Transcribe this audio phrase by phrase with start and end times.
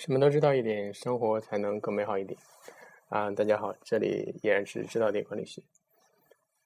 [0.00, 2.40] 什么都知道一点，生活才能更美好一点。
[3.10, 5.62] 啊，大家好，这里依然是知道点管理学。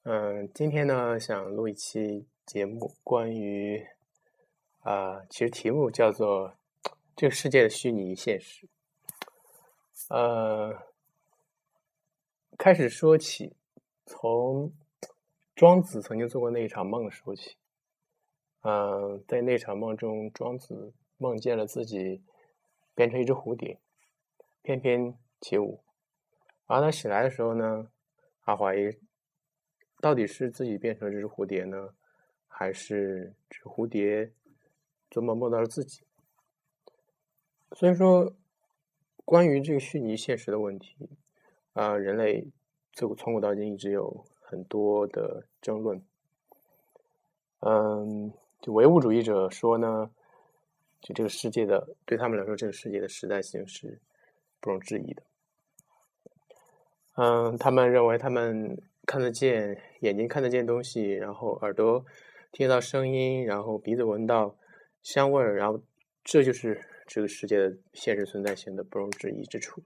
[0.04, 3.84] 嗯，今天呢，想录一期节目，关于
[4.82, 6.54] 啊，其实题目叫做
[7.16, 8.68] “这个世界的虚拟与现实”。
[10.10, 10.84] 呃，
[12.56, 13.56] 开始说起，
[14.06, 14.72] 从
[15.56, 17.56] 庄子曾经做过那一场梦说起。
[18.62, 22.22] 嗯，在那场梦中，庄子梦见了自己。
[22.94, 23.80] 变成一只蝴蝶，
[24.62, 25.82] 翩翩起舞。
[26.66, 27.90] 然后他醒来的时候呢，
[28.42, 28.98] 他怀疑
[30.00, 31.94] 到底是自己变成这只蝴蝶呢，
[32.46, 34.32] 还是这蝴蝶
[35.10, 36.06] 做梦梦到了自己？
[37.72, 38.32] 所以说，
[39.24, 41.10] 关于这个虚拟现实的问题，
[41.72, 42.46] 啊，人类
[42.92, 46.00] 自古从古到今一直有很多的争论。
[47.60, 50.10] 嗯，就唯物主义者说呢。
[51.04, 54.00] 就这个世界的，对他们来说，这个世界的时代性是
[54.58, 55.22] 不容置疑的。
[57.16, 62.02] 嗯，他们认为他们看得见，眼睛看得见东西，然后耳朵
[62.52, 64.56] 听得到声音，然后鼻子闻到
[65.02, 65.78] 香味儿，然后
[66.24, 69.82] 这就是这个世界的现实存在性的不容置疑之处。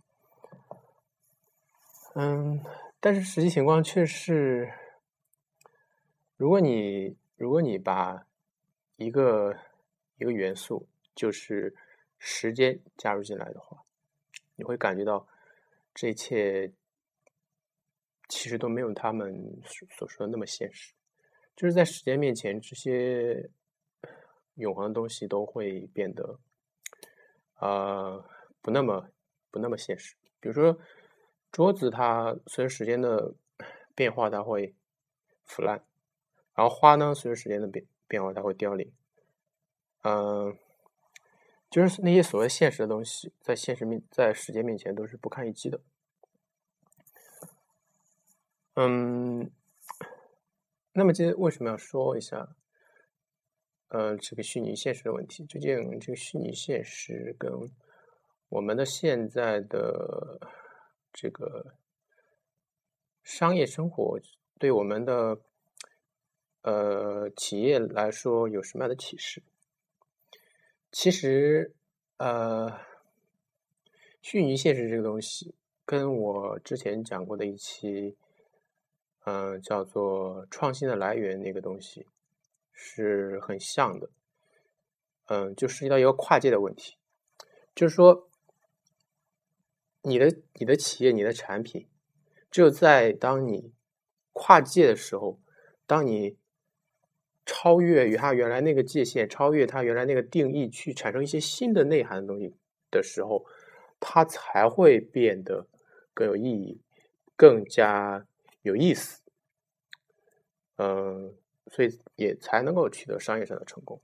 [2.15, 2.63] 嗯，
[3.01, 4.73] 但是实际情况却是，
[6.37, 8.25] 如果你如果你把
[8.95, 9.57] 一个
[10.19, 10.87] 一个元素，
[11.19, 11.75] 就是
[12.21, 13.83] 时间加入进来的话，
[14.55, 15.27] 你会感觉到
[15.93, 16.73] 这一切
[18.29, 20.95] 其实都没有他们所说的那么现实。
[21.57, 23.51] 就是在时间面前，这些
[24.55, 26.39] 永恒的东西都会变得
[27.55, 28.25] 啊
[28.63, 29.11] 不那么
[29.51, 30.15] 不那么现实。
[30.39, 30.79] 比如说
[31.51, 33.35] 桌子，它随着时间的
[33.97, 34.73] 变化，它会
[35.47, 35.81] 腐烂；
[36.55, 38.93] 然后花呢，随着时间的变变化，它会凋零。
[40.03, 40.57] 嗯。
[41.71, 45.81] 就是那些所谓现实的东西，在现实面，在时间面前都是不堪一击的。
[48.75, 49.51] 嗯，
[50.93, 52.57] 那么今天为什么要说一下，
[53.89, 55.45] 呃，这个虚拟现实的问题？
[55.45, 57.53] 究竟这个虚拟现实跟
[58.49, 60.41] 我们的现在的
[61.13, 61.75] 这个
[63.23, 64.19] 商业生活，
[64.59, 65.39] 对我们的
[66.63, 69.43] 呃企业来说有什么样的启示？
[70.91, 71.75] 其实，
[72.17, 72.81] 呃，
[74.23, 75.55] 虚拟现实这个东西，
[75.85, 78.17] 跟我之前讲过的一期，
[79.25, 82.07] 嗯，叫做“创新的来源”那个东西
[82.73, 84.09] 是很像的。
[85.27, 86.97] 嗯，就涉及到一个跨界的问题，
[87.75, 88.31] 就是说，
[90.01, 91.87] 你的你的企业、你的产品，
[92.51, 93.75] 只有在当你
[94.33, 95.39] 跨界的时候，
[95.87, 96.39] 当你。
[97.51, 102.55] 超越与它原来那个界限，超越它原来那个定义，去产生一些新的内涵的东西
[102.91, 103.47] 的时候，
[103.99, 105.67] 它才会变得
[106.13, 106.79] 更有意义，
[107.35, 108.27] 更加
[108.61, 109.23] 有意思。
[110.77, 111.35] 嗯，
[111.69, 113.99] 所以也才能够取得商业上的成功。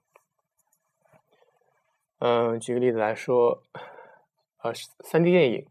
[2.21, 3.63] 嗯，举个例子来说，
[4.63, 5.67] 呃，三 D 电影，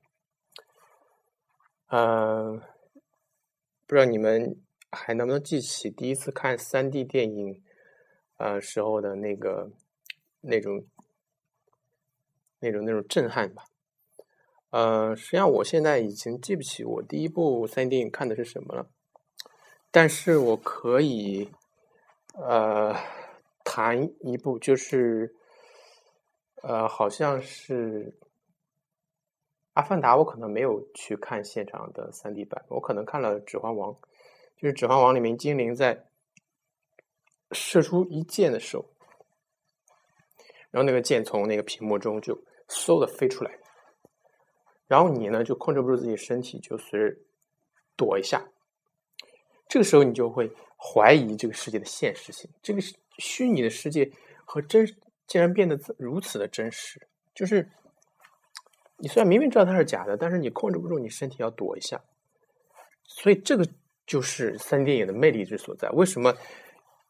[1.87, 2.59] 嗯，
[3.87, 4.59] 不知道你们。
[4.95, 7.62] 还能不能记起第一次看三 D 电影，
[8.43, 9.71] 呃时候的那个
[10.41, 10.85] 那种
[12.59, 13.63] 那种那种震撼吧？
[14.71, 18.89] 呃，实际上我现在已经记不起我第一部三 D 电影看的是什么了，
[19.91, 21.53] 但是我可以
[22.33, 22.93] 呃
[23.63, 25.33] 谈一部，就是
[26.63, 28.11] 呃好像是
[29.73, 33.93] 《阿凡达》，我可能没有去看现场的三 D 版，我可能看了《指环王》。
[34.57, 36.07] 就是《指环王》里面精灵在
[37.53, 38.85] 射出一箭的时候，
[40.71, 42.35] 然后那个箭从那个屏幕中就
[42.67, 43.51] 嗖的飞出来，
[44.87, 47.15] 然后你呢就控制不住自己身体，就随着
[47.95, 48.43] 躲一下。
[49.67, 52.81] 这个时候你就会怀疑这个世界的现实性，这个
[53.19, 54.11] 虚拟的世界
[54.45, 54.85] 和真
[55.27, 57.07] 竟然变得如此的真实。
[57.35, 57.71] 就是
[58.97, 62.03] 你虽然明明知道它是假的，但是你控制不住你身体要躲一下，
[63.05, 63.67] 所以这个。
[64.05, 65.87] 就是三 D 电影的魅力之所在。
[65.91, 66.35] 为什么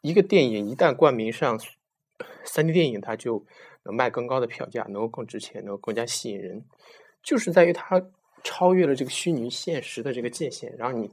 [0.04, 1.58] 一个电影一旦冠名上
[2.44, 3.46] 三 D 电影，它就
[3.84, 6.66] 能卖更高的票价，能够更值钱，能够更加吸引人？
[7.24, 8.06] 就是在于它
[8.44, 11.10] 超越了这个虚拟现实的这个界限，让你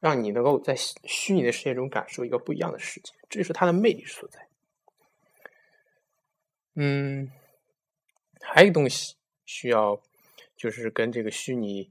[0.00, 0.74] 让你能够在
[1.04, 4.48] 虚拟的世界中感受一个不一样的世界，这就是它的魅力所在。
[6.74, 7.30] 嗯，
[8.40, 9.14] 还有一个东西
[9.44, 10.00] 需要，
[10.56, 11.90] 就是跟这个虚拟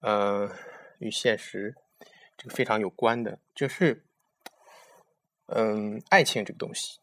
[0.00, 0.50] 呃
[0.98, 1.74] 与现实。
[2.40, 4.04] 这个非常有关的，就是，
[5.48, 6.98] 嗯，爱情这个东西。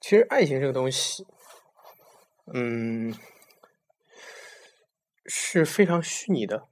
[0.00, 1.26] 其实，爱情这个东西，
[2.52, 3.14] 嗯，
[5.24, 6.68] 是非常虚拟的。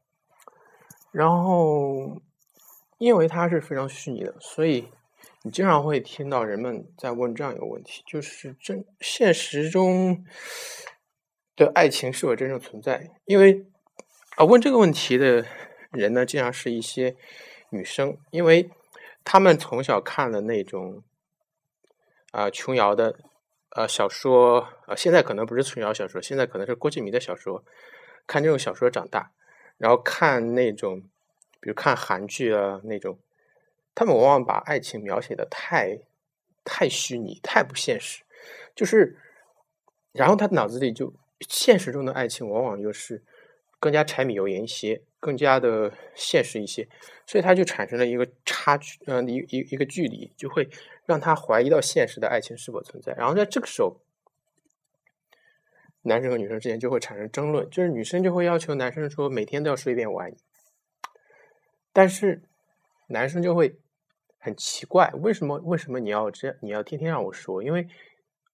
[1.10, 2.20] 然后，
[2.98, 4.88] 因为它是非常虚拟的，所以
[5.42, 10.24] 你经常会听到人们在问这样一个问题：就是真现实中
[11.54, 13.10] 的爱情是否真正存在？
[13.24, 13.64] 因为
[14.36, 15.46] 啊，问这个问题的
[15.90, 17.16] 人呢，经常是一些
[17.70, 18.70] 女生，因为
[19.24, 21.02] 他们从小看了那种
[22.30, 23.18] 啊琼瑶的
[23.70, 27.64] 呃小说，呃现在可能不是琼瑶小说，现在可能是郭敬明的小说，
[28.26, 29.32] 看这种小说长大。
[29.78, 31.00] 然后看那种，
[31.58, 33.18] 比如看韩剧啊那种，
[33.96, 35.98] 他们往往把爱情描写的太
[36.62, 38.22] 太虚拟、太不现实，
[38.76, 39.18] 就是，
[40.12, 43.24] 然后他脑子里就现实中的爱情往往又是
[43.82, 46.88] 更加柴米油盐一些，更加的现实一些，
[47.26, 50.68] 所以他就产生了一个差距，嗯，一一一个距离，就会
[51.04, 53.12] 让他怀疑到现实的爱情是否存在。
[53.14, 54.00] 然后在这个时候。
[56.04, 60.36] 男生和女生之间就会产生争论，就是女生就会要求男生说每天都要说一遍“我爱你”，
[61.94, 62.42] 但是
[63.06, 63.78] 男生就会
[64.38, 66.58] 很奇怪，为什么为什么你要这？
[66.60, 67.62] 你要天天让我说？
[67.62, 67.86] 因为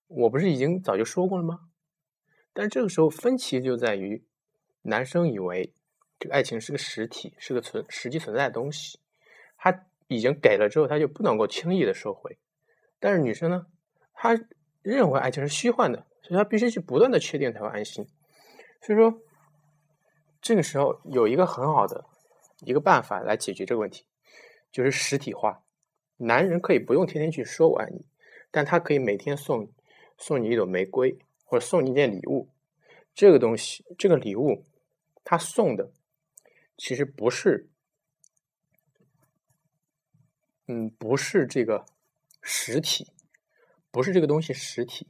[0.08, 1.60] 我不是已经早就说过了吗？
[2.52, 4.22] 但这个时候分歧就在于，
[4.82, 5.72] 男生以为
[6.18, 8.98] 这个爱情是个实体，是个存实际存在的东西，
[9.56, 12.38] 他已经给了之后，他就不能够轻易的收回。
[12.98, 13.66] 但是女生呢，
[14.12, 14.38] 她
[14.82, 16.06] 认为爱情是虚幻的。
[16.20, 18.06] 所以她必须去不断的确定才会安心。
[18.82, 19.22] 所以说，
[20.42, 22.04] 这个时候有一个很好的
[22.60, 24.04] 一个办法来解决这个问题，
[24.70, 25.62] 就是实体化。
[26.18, 28.04] 男人可以不用天天去说我爱你，
[28.50, 29.70] 但他可以每天送
[30.18, 32.50] 送你一朵玫瑰，或者送你一件礼物。
[33.18, 34.64] 这个东西，这个礼物，
[35.24, 35.90] 他送的
[36.76, 37.68] 其实不是，
[40.68, 41.84] 嗯，不是这个
[42.40, 43.10] 实体，
[43.90, 45.08] 不是这个东西实体。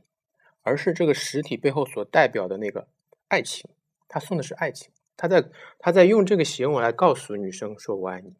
[0.62, 2.88] 而是这个实体背后所代表的那个
[3.28, 3.70] 爱情，
[4.06, 8.34] 他送的是爱情，他在他在用这个行为来告诉女生说“我爱你”。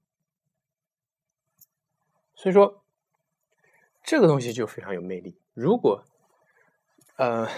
[2.35, 2.83] 所以说，
[4.03, 5.39] 这个东西就非常有魅力。
[5.53, 6.05] 如果
[7.17, 7.49] 呃，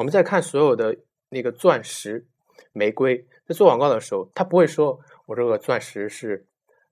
[0.00, 0.96] 我们在看所有的
[1.28, 2.26] 那个钻石、
[2.72, 6.46] 玫瑰在做广告的时候，他不会说我这个钻石是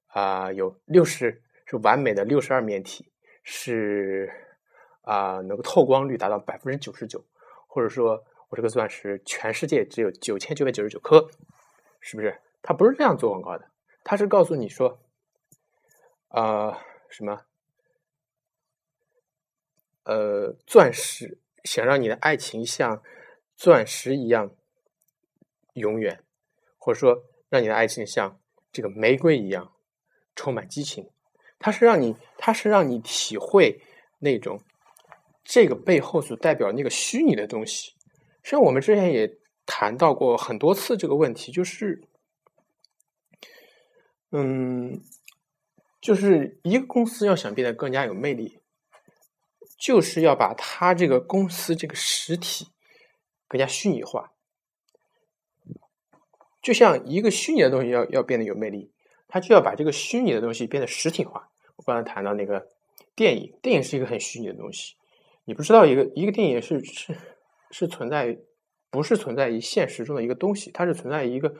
[0.08, 3.10] 啊有六十是完美的六十二面体
[3.42, 4.30] 是。
[5.02, 7.24] 啊，能够透光率达到百分之九十九，
[7.66, 11.30] 或者说我这个钻石全世界只有九千九百九十九颗，
[11.98, 12.38] 是不是？
[12.60, 13.70] 他不是这样做广告的，
[14.04, 15.00] 他是告诉你说，
[16.28, 16.78] 啊，
[17.08, 17.40] 什么？
[20.02, 23.02] 呃，钻石想让你的爱情像
[23.56, 24.54] 钻石一样
[25.74, 26.22] 永远，
[26.76, 28.40] 或者说让你的爱情像
[28.72, 29.72] 这个玫瑰一样
[30.34, 31.10] 充满激情，
[31.58, 33.82] 它是让你，它是让你体会
[34.18, 34.60] 那种。
[35.50, 37.92] 这个背后所代表那个虚拟的东西，
[38.42, 42.02] 实际上我们之前也谈到过很多次这个问题，就是，
[44.30, 45.00] 嗯，
[46.02, 48.60] 就是一个公司要想变得更加有魅力，
[49.78, 52.68] 就是要把它这个公司这个实体
[53.46, 54.32] 更加虚拟化。
[56.60, 58.90] 就像一个虚拟的东西要要变得有魅力，
[59.28, 61.48] 它就要把这个虚拟的东西变得实体化。
[61.76, 62.68] 我刚才谈到那个
[63.14, 64.96] 电影，电影是一个很虚拟的东西。
[65.44, 67.16] 你不知道一个一个电影是是
[67.70, 68.36] 是存在，
[68.90, 71.54] 不是存在于现实中的一个东西，它是存在于一个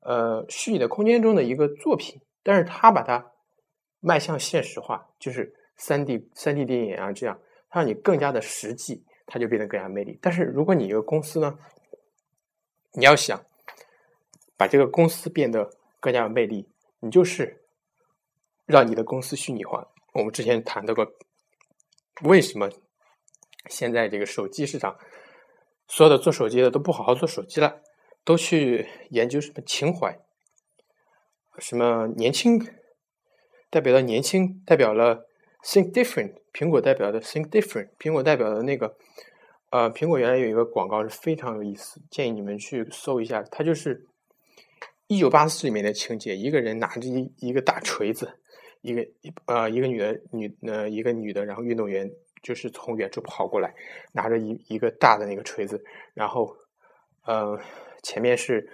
[0.00, 3.32] 呃虚拟的空间中的一个作品，但是它把它
[4.00, 10.18] 迈向现实化，就是三 D 三 D 电影啊，这样它让你更加的实际，它就变得更加魅力。
[10.22, 11.58] 但是如果你一个公司呢，
[12.92, 13.44] 你要想
[14.56, 16.68] 把这个公司变得更加有魅力，
[17.00, 17.62] 你就是
[18.66, 19.88] 让你的公司虚拟化。
[20.12, 21.12] 我们之前谈到过，
[22.22, 22.70] 为什么？
[23.70, 24.98] 现在这个手机市场，
[25.88, 27.80] 所有的做手机的都不好好做手机了，
[28.22, 30.20] 都去研究什么情怀，
[31.58, 32.60] 什么年轻，
[33.70, 35.26] 代表了年轻，代表了
[35.64, 36.34] think different。
[36.52, 38.96] 苹果代表的 think different，苹果代表的那个，
[39.70, 43.96] 呃，苹果原来有一个广告是非常有意思，建议你们去搜一下，它就是
[45.08, 48.30] 《一九八四》里面的情节，一个人拿着一一个大锤子，
[48.82, 49.06] 一个
[49.46, 52.10] 呃一个女的女呃一个女的，然后运动员。
[52.44, 53.74] 就是从远处跑过来，
[54.12, 56.54] 拿着一一个大的那个锤子，然后，
[57.24, 57.58] 呃，
[58.02, 58.68] 前面是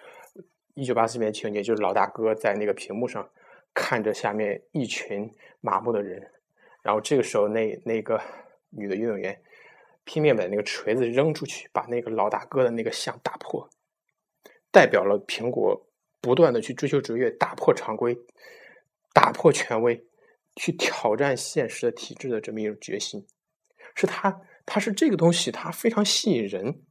[0.74, 3.30] 一九八四年情节，就是老大哥在那个屏幕上
[3.72, 6.20] 看着下面一群麻木的人，
[6.82, 8.20] 然后这个时候那那个
[8.70, 9.40] 女的运动员
[10.04, 13.68] 拼命把那个锤子扔出去，把那个老大哥的那个像打破，
[14.70, 15.86] 代表了苹果
[16.20, 18.18] 不断的去追求卓越，打破常规，
[19.12, 20.04] 打破权威，
[20.56, 23.26] 去挑战现实的体制的这么一种决心。
[23.94, 26.82] 是它，它是这个东西，它非常吸引人。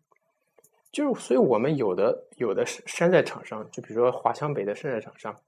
[0.92, 5.40] 就是，所以我们有的有的山寨厂商，就比如说华强北的山寨厂商，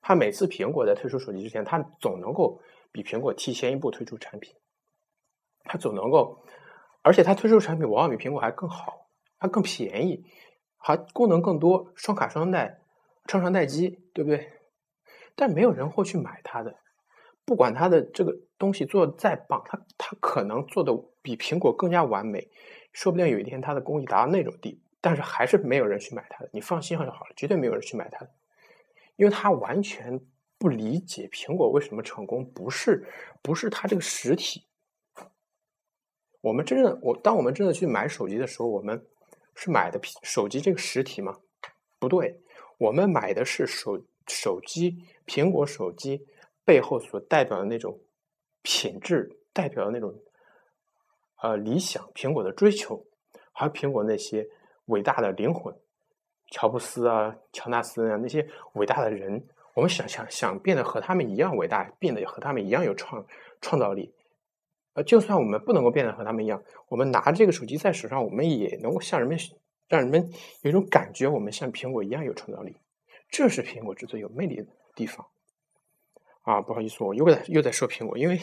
[0.00, 2.60] 他每次苹果在推出手机之前，他总能够
[2.92, 4.54] 比苹果提前一步推出产品，
[5.64, 6.44] 它总能够，
[7.02, 10.24] 而且它推出产品往往比苹果还更好，还更便宜，
[10.76, 12.80] 还功能更多，双卡双待，
[13.26, 14.52] 超长待机，对不对？
[15.34, 16.74] 但没有人会去买它的，
[17.44, 20.92] 不管它的这个东西做的再棒，它它可能做的
[21.22, 22.50] 比苹果更加完美，
[22.92, 26.50] 说不定有一天它的工艺达到那种地步，但是还是没有人去买它的。
[26.52, 28.30] 你放心就好了，绝对没有人去买它的，
[29.14, 30.20] 因为它完全
[30.58, 33.06] 不理解苹果为什么成功，不是
[33.42, 34.66] 不是它这个实体。
[36.40, 39.06] 我们真正我当我们真的去买手机的时候，我们
[39.54, 41.38] 是买的手机这个实体吗？
[41.98, 42.40] 不对，
[42.78, 44.04] 我们买的是手。
[44.30, 46.26] 手机，苹果手机
[46.62, 47.98] 背后所代表的那种
[48.60, 50.14] 品质，代表的那种
[51.40, 53.06] 呃理想，苹果的追求，
[53.52, 54.46] 还有苹果那些
[54.84, 55.74] 伟大的灵魂，
[56.50, 59.48] 乔布斯啊，乔纳斯啊，那些伟大的人，
[59.78, 63.24] 我们想想想变得和他们一样伟大，变得和他们一样有创
[63.60, 64.12] 创造力。
[64.94, 69.38] 呃，就算我们不能够变得和他们一样，我们拿这个手机在手上，我们也能够向人们
[69.86, 70.28] 让人们
[70.62, 72.76] 有一种感觉，我们像苹果一样有创造力。
[73.30, 74.66] 这是苹果之最有魅力的
[74.96, 75.24] 地方
[76.42, 76.60] 啊！
[76.60, 78.40] 不好意思，我又在又在说苹果，因为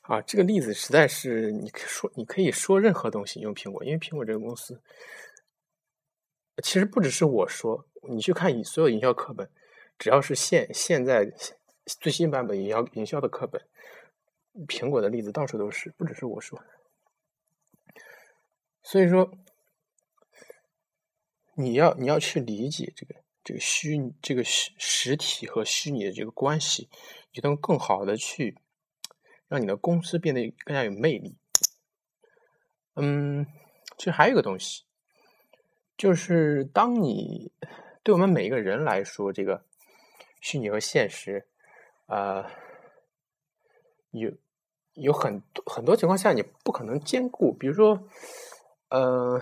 [0.00, 4.80] 啊，这个例子实在是你可说你可以说任何东西用苹果，因为苹果这个公司
[6.62, 9.46] 其实不只是我说，你去看你所有营销课本，
[9.98, 11.32] 只要是现现在
[11.84, 13.62] 最新版本营销营销的课本，
[14.66, 16.62] 苹果的例子到处都是，不只是我说。
[18.82, 19.30] 所以说，
[21.54, 23.14] 你要你要去理解这个。
[23.44, 26.90] 这个虚、这个实实体和虚拟的这个关系，
[27.32, 28.58] 你能更好的去
[29.46, 31.34] 让你的公司变得更加有魅力。
[32.96, 33.46] 嗯，
[33.96, 34.84] 其实还有一个东西，
[35.96, 37.50] 就是当你
[38.02, 39.64] 对我们每一个人来说，这个
[40.40, 41.46] 虚拟和现实，
[42.06, 42.44] 呃，
[44.10, 44.30] 有
[44.94, 47.52] 有很多很多情况下你不可能兼顾。
[47.52, 48.08] 比如说，
[48.90, 49.40] 呃，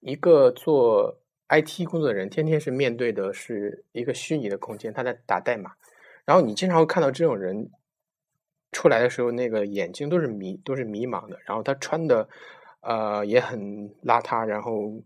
[0.00, 1.16] 一个做。
[1.52, 5.72] IT 工作的人天天是面对的是一个虚拟的空间，他在打代码，
[6.24, 7.68] 然后你经常会看到这种人
[8.70, 12.28] 出来的时候，那个眼睛都是迷，都是迷茫的，然后他穿的
[12.82, 13.60] 呃也很
[14.04, 15.02] 邋遢，然后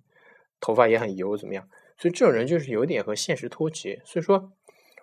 [0.61, 1.67] 头发也很油，怎么样？
[2.05, 4.03] 所以这种人就是有点和现实脱节。
[4.05, 4.53] 所以说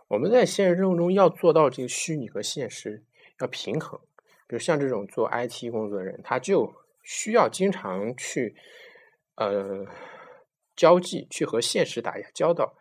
[0.07, 3.01] 我们在现实生活中要做到这个虚拟和现实
[3.39, 3.99] 要平衡，
[4.45, 8.55] 比如像这种做 IT 工作的人，他就需要经常去
[9.33, 9.87] 呃。
[10.73, 12.75] 交际去和现实打一下交道，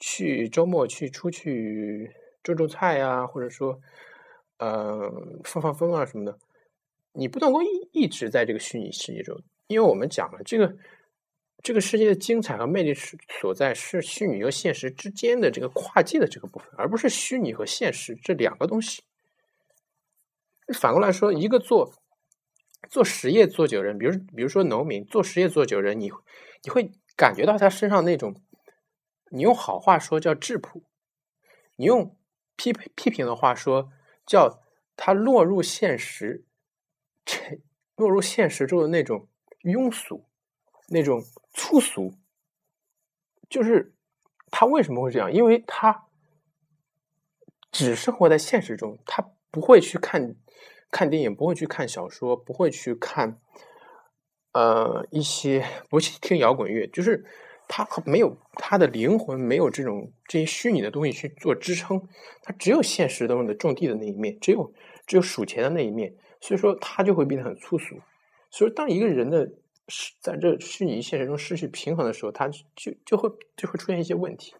[0.00, 2.10] 去周末去出去
[2.42, 3.78] 种种菜呀，或者说，
[4.58, 5.12] 呃，
[5.44, 6.38] 放放风啊什么的。
[7.12, 10.74] 你不能够一一直在这个虚拟世界中，因为我们讲了，这个
[11.66, 19.02] 这个世界的精彩和魅力是所在是虚拟和现实之间的这个跨界的这个部分，而不是虚拟和现实这两个东西。
[20.78, 21.92] 反过来说，一个做
[22.88, 26.12] 做实业做久人，比如比如说农民做实业做久人，你
[26.62, 26.92] 你会。
[27.16, 28.36] 感觉到他身上那种，
[29.30, 30.82] 你用好话说叫质朴，
[31.76, 32.14] 你用
[32.56, 33.90] 批批评的话说
[34.26, 34.62] 叫
[34.96, 36.44] 他落入现实，
[37.24, 37.62] 这
[37.94, 39.28] 落入现实中的那种
[39.62, 40.26] 庸俗，
[40.88, 42.14] 那种粗俗，
[43.48, 43.94] 就是
[44.50, 45.32] 他为什么会这样？
[45.32, 46.06] 因为他
[47.70, 50.34] 只生活在现实中，他不会去看
[50.90, 53.40] 看电影，不会去看小说，不会去看。
[54.52, 57.26] 呃，一些不去听摇滚乐，就是
[57.68, 62.08] 他没有他的灵魂，没有这种这些虚拟的东西去做支撑，
[62.42, 64.72] 他只有现实中的种地的那一面，只有
[65.06, 67.96] 只有数钱的那一面，所以说他就会变得很粗俗。
[68.50, 69.52] 所以当一个人的
[69.88, 74.54] 是在这虚拟现实中失去平衡的时候，他就就会就会出现一些问题。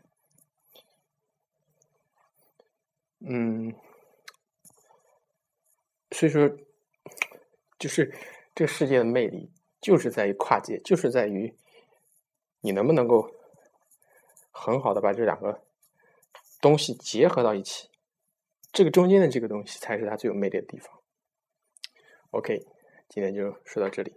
[3.20, 3.74] 嗯，
[6.10, 6.48] 所以说，
[7.78, 8.14] 就是
[8.54, 9.50] 这个世界的魅力。
[9.78, 11.54] 就是在于跨界，就是在于
[12.60, 13.30] 你能不能够
[14.50, 15.62] 很好的把这两个
[16.60, 17.88] 东西结合到一起，
[18.72, 20.90] 这个中间的这个东西才是它最有魅力的地方。
[22.30, 22.66] OK，
[23.08, 24.12] 今天就说到这里。